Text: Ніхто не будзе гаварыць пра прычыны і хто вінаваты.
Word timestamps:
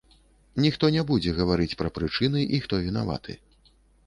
Ніхто 0.63 0.87
не 0.95 1.03
будзе 1.11 1.33
гаварыць 1.39 1.77
пра 1.83 1.93
прычыны 1.99 2.41
і 2.47 2.57
хто 2.65 2.81
вінаваты. 2.89 3.39